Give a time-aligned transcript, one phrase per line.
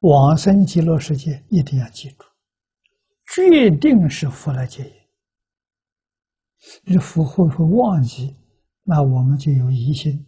[0.00, 2.24] 往生极乐世界一定要记住，
[3.34, 4.92] 决定是佛来接引。
[6.84, 8.36] 你佛会不会忘记？
[8.82, 10.26] 那我们就有疑心，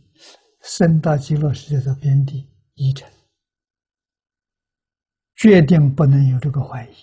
[0.61, 3.11] 生到极乐世界的边地一成，
[5.37, 6.95] 决定不能有这个怀疑。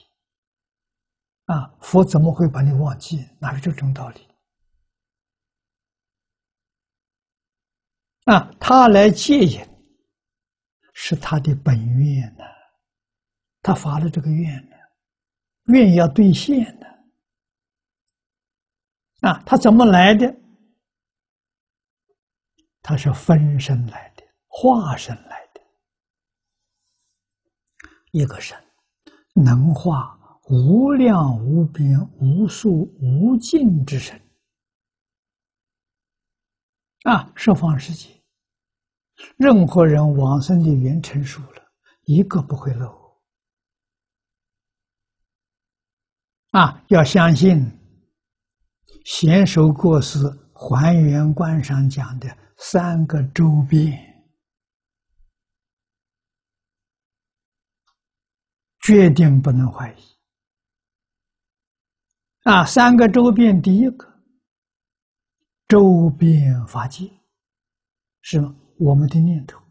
[1.46, 3.26] 啊，佛怎么会把你忘记？
[3.40, 4.22] 哪有这种道理？
[8.26, 9.66] 啊，他来接引，
[10.94, 12.44] 是他的本愿呢，
[13.68, 14.78] 他发了这个愿呢，
[15.66, 16.88] 愿要兑现呢。
[19.28, 20.34] 啊，他怎么来的？
[22.82, 25.62] 他是分身来的，化身来的，
[28.12, 28.58] 一个身
[29.34, 34.18] 能化无量无边无数无尽之身
[37.04, 38.10] 啊，十方世界，
[39.36, 41.62] 任何人往生的缘成熟了，
[42.04, 43.07] 一个不会漏
[46.52, 46.84] 啊！
[46.88, 47.72] 要相信
[49.06, 50.20] 贤首过失
[50.54, 52.38] 还原观上讲的。
[52.60, 53.96] 三个周边，
[58.82, 60.02] 决定不能怀疑。
[62.42, 64.12] 啊，三个周边，第一个
[65.68, 67.08] 周边法界，
[68.22, 68.40] 是
[68.80, 69.62] 我们的念头。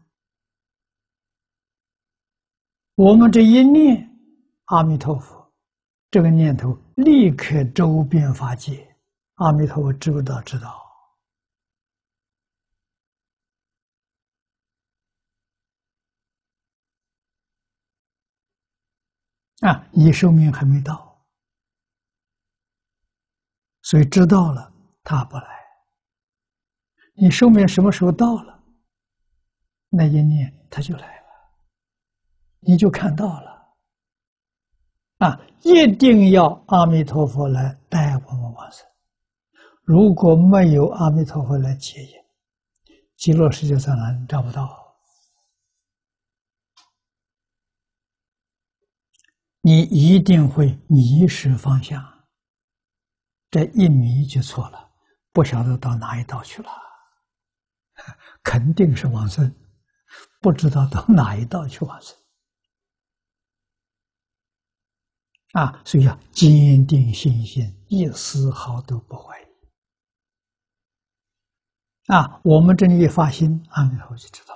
[2.95, 4.09] 我们这一念
[4.65, 5.36] 阿弥陀佛，
[6.09, 8.95] 这个念头立刻周边法界。
[9.35, 10.41] 阿弥陀佛知不知道？
[10.41, 10.83] 知道。
[19.61, 21.25] 啊，你寿命还没到，
[23.81, 24.71] 所以知道了
[25.03, 25.45] 他不来。
[27.15, 28.63] 你寿命什么时候到了，
[29.89, 31.27] 那一念他就来了，
[32.59, 33.56] 你就看到了。
[35.17, 38.85] 啊，一定要阿弥陀佛来带我们往生。
[39.83, 42.11] 如果没有阿弥陀佛来接引，
[43.15, 44.85] 极乐世界在哪里找不到？
[49.61, 52.01] 你一定会迷失方向，
[53.49, 54.91] 这一迷就错了，
[55.33, 56.69] 不晓得到哪一道去了，
[58.43, 59.53] 肯定是往生，
[60.41, 62.15] 不知道到哪一道去往生
[65.53, 65.81] 啊！
[65.85, 69.45] 所以要坚定信心，一丝毫都不怀疑
[72.13, 72.41] 啊！
[72.43, 74.55] 我们这里一发心，阿弥陀佛就知道。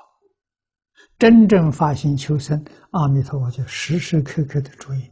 [1.17, 5.11] 真正发心求生，阿弥陀佛就时时刻刻的注意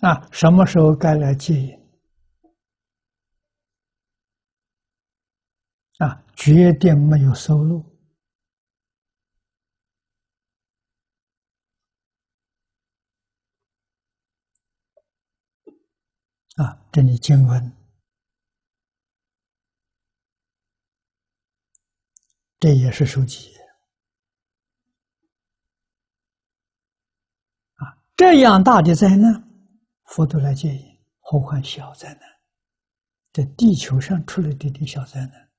[0.00, 1.78] 啊，什么时候该来接引
[5.98, 6.24] 啊？
[6.34, 7.84] 决定没有收入
[16.56, 16.80] 啊！
[16.92, 17.72] 这里经文。
[22.58, 23.54] 这也是受记
[27.76, 27.96] 啊！
[28.16, 29.42] 这样大的灾难，
[30.04, 32.22] 佛都来接引，何况小灾难？
[33.32, 35.50] 在地球上出了点点小灾难，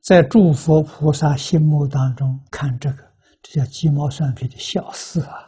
[0.00, 5.47] 在诸佛菩萨心目当中看这个，这叫鸡毛蒜皮的小事啊！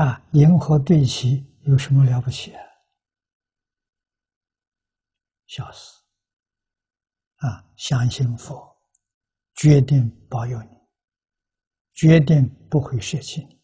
[0.00, 2.62] 啊，银河对齐有什么了不起啊？
[5.46, 6.02] 笑死
[7.36, 7.70] 啊！
[7.76, 8.82] 相信佛，
[9.56, 10.70] 决定保佑你，
[11.92, 13.59] 决定不会舍弃你。